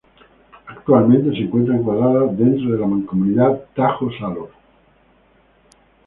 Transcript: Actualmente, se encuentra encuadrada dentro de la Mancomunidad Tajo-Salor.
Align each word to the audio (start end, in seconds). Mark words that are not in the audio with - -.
Actualmente, 0.65 1.29
se 1.29 1.43
encuentra 1.43 1.75
encuadrada 1.75 2.25
dentro 2.33 2.71
de 2.71 2.79
la 2.79 2.87
Mancomunidad 2.87 3.65
Tajo-Salor. 3.75 4.49